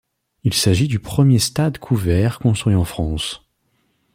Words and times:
Il 0.43 0.55
s'agit 0.55 0.87
du 0.87 0.97
premier 0.97 1.37
stade 1.37 1.77
couvert 1.77 2.39
construit 2.39 2.73
en 2.73 2.85
France. 2.85 3.45